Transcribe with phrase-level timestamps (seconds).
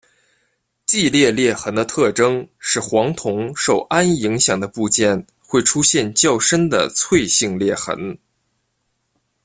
[0.87, 8.17] 季裂裂痕的特征是黄铜受氨影响的部件会出现较深的脆性裂痕。